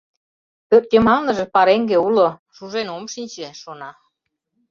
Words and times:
Пӧртйымалныже 0.69 1.45
пареҥге 1.53 1.97
уло— 2.07 2.27
шужен 2.55 2.87
ом 2.95 3.03
шинче, 3.13 3.47
шона. 3.61 3.91